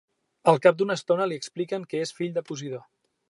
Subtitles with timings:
[0.51, 2.81] Al cap d'una estona, li expliquen que és el fill de Posidó.